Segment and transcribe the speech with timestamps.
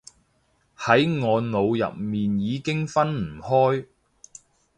[0.75, 3.85] 喺我腦入面已經分唔開